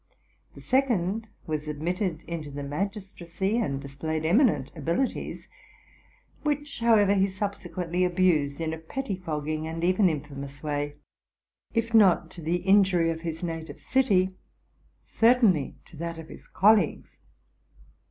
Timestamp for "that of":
15.97-16.29